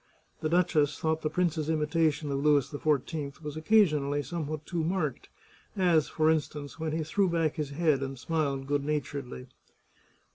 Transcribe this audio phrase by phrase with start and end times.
[0.39, 5.29] The duchess thought the prince's imitation of Louis XIV was occasionally somewhat too marked,
[5.77, 9.45] as, for instance, when he threw back his head and smiled good naturedly.